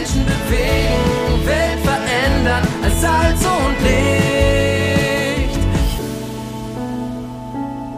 Menschen 0.00 0.24
bewegen, 0.24 1.46
Welt 1.46 1.80
verändern 1.84 2.66
als 2.82 3.00
Salz 3.02 3.44
und 3.44 3.76
Licht. 3.84 5.58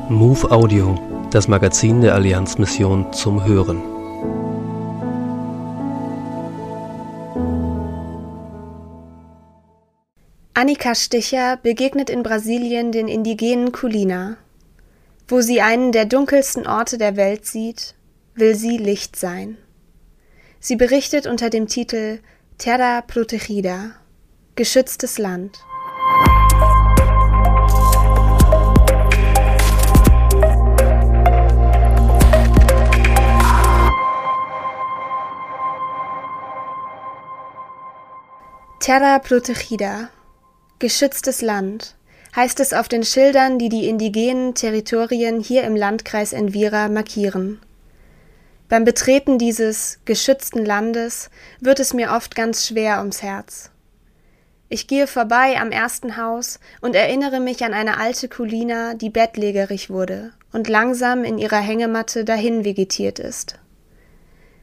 Move 0.08 0.50
Audio, 0.50 0.98
das 1.30 1.46
Magazin 1.46 2.00
der 2.00 2.16
Allianzmission 2.16 3.12
zum 3.12 3.44
Hören. 3.44 3.80
Annika 10.54 10.96
Sticher 10.96 11.56
begegnet 11.56 12.10
in 12.10 12.24
Brasilien 12.24 12.90
den 12.90 13.06
indigenen 13.06 13.70
Kulina. 13.70 14.38
Wo 15.28 15.40
sie 15.40 15.60
einen 15.60 15.92
der 15.92 16.06
dunkelsten 16.06 16.66
Orte 16.66 16.98
der 16.98 17.14
Welt 17.14 17.46
sieht, 17.46 17.94
will 18.34 18.56
sie 18.56 18.76
Licht 18.76 19.14
sein. 19.14 19.56
Sie 20.64 20.76
berichtet 20.76 21.26
unter 21.26 21.50
dem 21.50 21.66
Titel 21.66 22.20
Terra 22.56 23.00
Protegida, 23.00 23.96
geschütztes 24.54 25.18
Land. 25.18 25.58
Terra 38.78 39.18
Protegida 39.18 40.10
Geschütztes 40.78 41.42
Land 41.42 41.96
heißt 42.36 42.60
es 42.60 42.72
auf 42.72 42.86
den 42.86 43.02
Schildern, 43.02 43.58
die 43.58 43.68
die 43.68 43.88
indigenen 43.88 44.54
Territorien 44.54 45.40
hier 45.40 45.64
im 45.64 45.74
Landkreis 45.74 46.32
Envira 46.32 46.88
markieren. 46.88 47.58
Beim 48.72 48.86
Betreten 48.86 49.36
dieses 49.36 49.98
geschützten 50.06 50.64
Landes 50.64 51.28
wird 51.60 51.78
es 51.78 51.92
mir 51.92 52.12
oft 52.12 52.34
ganz 52.34 52.66
schwer 52.66 53.00
ums 53.00 53.22
Herz. 53.22 53.70
Ich 54.70 54.86
gehe 54.86 55.06
vorbei 55.06 55.60
am 55.60 55.70
ersten 55.70 56.16
Haus 56.16 56.58
und 56.80 56.94
erinnere 56.94 57.38
mich 57.38 57.62
an 57.64 57.74
eine 57.74 57.98
alte 57.98 58.30
Kulina, 58.30 58.94
die 58.94 59.10
bettlägerig 59.10 59.90
wurde 59.90 60.32
und 60.54 60.70
langsam 60.70 61.22
in 61.22 61.36
ihrer 61.36 61.60
Hängematte 61.60 62.24
dahin 62.24 62.64
vegetiert 62.64 63.18
ist. 63.18 63.58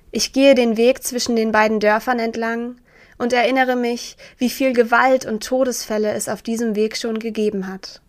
Ich 0.09 0.33
gehe 0.33 0.55
den 0.55 0.75
Weg 0.75 1.03
zwischen 1.03 1.35
den 1.35 1.51
beiden 1.51 1.79
Dörfern 1.79 2.17
entlang 2.17 2.77
und 3.19 3.31
erinnere 3.31 3.75
mich, 3.75 4.17
wie 4.39 4.49
viel 4.49 4.73
Gewalt 4.73 5.27
und 5.27 5.43
Todesfälle 5.43 6.13
es 6.13 6.29
auf 6.29 6.41
diesem 6.41 6.75
Weg 6.75 6.97
schon 6.97 7.19
gegeben 7.19 7.67
hat. 7.67 8.01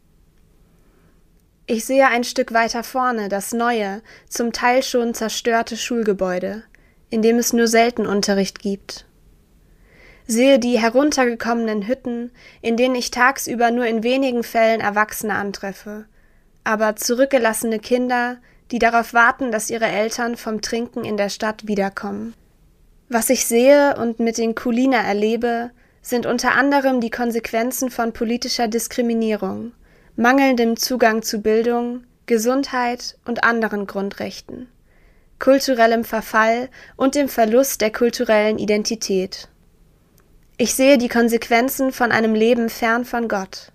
Ich 1.73 1.85
sehe 1.85 2.09
ein 2.09 2.25
Stück 2.25 2.53
weiter 2.53 2.83
vorne 2.83 3.29
das 3.29 3.53
neue, 3.53 4.03
zum 4.29 4.53
Teil 4.53 4.83
schon 4.83 5.15
zerstörte 5.15 5.77
Schulgebäude, 5.77 6.65
in 7.11 7.23
dem 7.23 7.39
es 7.39 7.53
nur 7.53 7.69
selten 7.69 8.09
Unterricht 8.09 8.59
gibt. 8.59 9.07
Sehe 10.27 10.59
die 10.59 10.81
heruntergekommenen 10.81 11.87
Hütten, 11.87 12.33
in 12.61 12.77
denen 12.77 12.97
ich 12.97 13.13
tagsüber 13.13 13.71
nur 13.71 13.87
in 13.87 14.03
wenigen 14.03 14.43
Fällen 14.43 14.81
Erwachsene 14.81 15.35
antreffe, 15.35 16.07
aber 16.65 16.97
zurückgelassene 16.97 17.79
Kinder, 17.79 18.39
die 18.73 18.81
darauf 18.81 19.15
warten, 19.15 19.53
dass 19.53 19.71
ihre 19.71 19.87
Eltern 19.87 20.37
vom 20.37 20.63
Trinken 20.63 21.05
in 21.05 21.17
der 21.17 21.29
Stadt 21.29 21.69
wiederkommen. 21.69 22.35
Was 23.09 23.31
ich 23.31 23.47
sehe 23.47 23.95
und 23.97 24.19
mit 24.19 24.39
den 24.39 24.57
Kulina 24.57 25.03
erlebe, 25.03 25.71
sind 26.03 26.27
unter 26.27 26.51
anderem 26.51 27.01
die 27.01 27.11
Konsequenzen 27.11 27.93
von 27.93 28.13
politischer 28.13 28.67
Diskriminierung, 28.67 29.71
mangelndem 30.17 30.77
Zugang 30.77 31.23
zu 31.23 31.41
Bildung, 31.41 32.05
Gesundheit 32.27 33.17
und 33.25 33.45
anderen 33.45 33.87
Grundrechten, 33.87 34.69
kulturellem 35.39 36.05
Verfall 36.05 36.69
und 36.97 37.15
dem 37.15 37.29
Verlust 37.29 37.81
der 37.81 37.93
kulturellen 37.93 38.59
Identität. 38.59 39.49
Ich 40.57 40.75
sehe 40.75 40.99
die 40.99 41.09
Konsequenzen 41.09 41.93
von 41.93 42.13
einem 42.13 42.35
Leben 42.35 42.69
fern 42.69 43.05
von 43.05 43.29
Gott, 43.29 43.73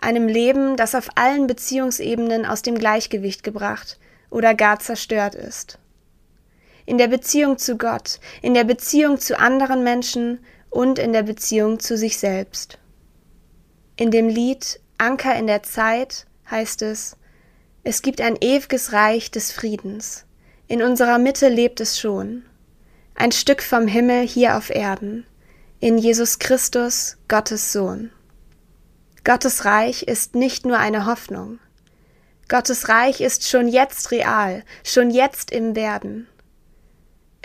einem 0.00 0.28
Leben, 0.28 0.76
das 0.76 0.94
auf 0.94 1.08
allen 1.14 1.46
Beziehungsebenen 1.46 2.44
aus 2.44 2.62
dem 2.62 2.76
Gleichgewicht 2.76 3.42
gebracht 3.42 3.98
oder 4.30 4.54
gar 4.54 4.78
zerstört 4.80 5.34
ist 5.34 5.78
in 6.86 6.98
der 6.98 7.08
Beziehung 7.08 7.58
zu 7.58 7.76
Gott, 7.76 8.20
in 8.42 8.54
der 8.54 8.64
Beziehung 8.64 9.18
zu 9.18 9.38
anderen 9.38 9.84
Menschen 9.84 10.40
und 10.70 10.98
in 10.98 11.12
der 11.12 11.22
Beziehung 11.22 11.80
zu 11.80 11.96
sich 11.96 12.18
selbst. 12.18 12.78
In 13.96 14.10
dem 14.10 14.28
Lied 14.28 14.80
Anker 15.04 15.36
in 15.36 15.46
der 15.46 15.62
Zeit 15.62 16.24
heißt 16.50 16.80
es, 16.80 17.18
es 17.82 18.00
gibt 18.00 18.22
ein 18.22 18.38
ewiges 18.40 18.94
Reich 18.94 19.30
des 19.30 19.52
Friedens. 19.52 20.24
In 20.66 20.82
unserer 20.82 21.18
Mitte 21.18 21.50
lebt 21.50 21.80
es 21.80 22.00
schon. 22.00 22.46
Ein 23.14 23.30
Stück 23.30 23.62
vom 23.62 23.86
Himmel 23.86 24.26
hier 24.26 24.56
auf 24.56 24.70
Erden. 24.70 25.26
In 25.78 25.98
Jesus 25.98 26.38
Christus, 26.38 27.18
Gottes 27.28 27.70
Sohn. 27.70 28.12
Gottes 29.24 29.66
Reich 29.66 30.04
ist 30.04 30.34
nicht 30.34 30.64
nur 30.64 30.78
eine 30.78 31.04
Hoffnung. 31.04 31.58
Gottes 32.48 32.88
Reich 32.88 33.20
ist 33.20 33.46
schon 33.46 33.68
jetzt 33.68 34.10
real, 34.10 34.64
schon 34.84 35.10
jetzt 35.10 35.50
im 35.50 35.76
Werden. 35.76 36.28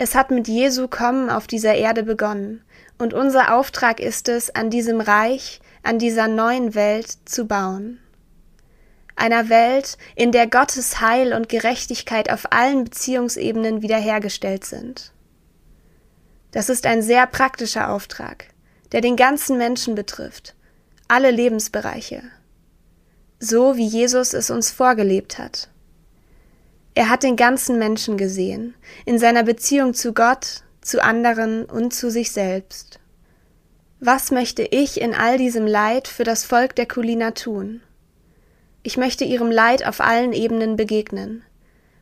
Es 0.02 0.14
hat 0.14 0.30
mit 0.30 0.48
Jesu 0.48 0.88
Kommen 0.88 1.28
auf 1.28 1.46
dieser 1.46 1.74
Erde 1.74 2.02
begonnen, 2.02 2.64
und 2.96 3.12
unser 3.12 3.54
Auftrag 3.54 4.00
ist 4.00 4.30
es, 4.30 4.48
an 4.48 4.70
diesem 4.70 4.98
Reich, 4.98 5.60
an 5.82 5.98
dieser 5.98 6.26
neuen 6.26 6.74
Welt 6.74 7.18
zu 7.26 7.46
bauen. 7.46 8.00
Einer 9.14 9.50
Welt, 9.50 9.98
in 10.16 10.32
der 10.32 10.46
Gottes 10.46 11.02
Heil 11.02 11.34
und 11.34 11.50
Gerechtigkeit 11.50 12.32
auf 12.32 12.50
allen 12.50 12.84
Beziehungsebenen 12.84 13.82
wiederhergestellt 13.82 14.64
sind. 14.64 15.12
Das 16.50 16.70
ist 16.70 16.86
ein 16.86 17.02
sehr 17.02 17.26
praktischer 17.26 17.90
Auftrag, 17.90 18.46
der 18.92 19.02
den 19.02 19.16
ganzen 19.16 19.58
Menschen 19.58 19.94
betrifft, 19.94 20.54
alle 21.08 21.30
Lebensbereiche, 21.30 22.22
so 23.38 23.76
wie 23.76 23.86
Jesus 23.86 24.32
es 24.32 24.48
uns 24.48 24.70
vorgelebt 24.70 25.38
hat. 25.38 25.68
Er 26.94 27.08
hat 27.08 27.22
den 27.22 27.36
ganzen 27.36 27.78
Menschen 27.78 28.16
gesehen, 28.16 28.74
in 29.04 29.18
seiner 29.18 29.42
Beziehung 29.42 29.94
zu 29.94 30.12
Gott, 30.12 30.64
zu 30.80 31.02
anderen 31.02 31.64
und 31.64 31.94
zu 31.94 32.10
sich 32.10 32.32
selbst. 32.32 32.98
Was 34.00 34.30
möchte 34.30 34.62
ich 34.62 35.00
in 35.00 35.14
all 35.14 35.38
diesem 35.38 35.66
Leid 35.66 36.08
für 36.08 36.24
das 36.24 36.44
Volk 36.44 36.74
der 36.74 36.86
Kulina 36.86 37.32
tun? 37.32 37.82
Ich 38.82 38.96
möchte 38.96 39.24
ihrem 39.24 39.50
Leid 39.50 39.86
auf 39.86 40.00
allen 40.00 40.32
Ebenen 40.32 40.76
begegnen, 40.76 41.42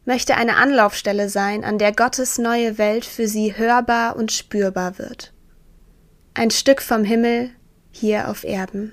möchte 0.05 0.37
eine 0.37 0.57
Anlaufstelle 0.57 1.29
sein, 1.29 1.65
an 1.65 1.79
der 1.79 1.93
Gottes 1.93 2.39
neue 2.39 2.79
Welt 2.79 3.05
für 3.05 3.27
sie 3.27 3.57
hörbar 3.57 4.17
und 4.17 4.33
spürbar 4.33 4.99
wird. 4.99 5.33
Ein 6.35 6.51
Stück 6.51 6.81
vom 6.81 7.05
Himmel 7.05 7.51
hier 7.91 8.31
auf 8.31 8.45
Erden 8.45 8.93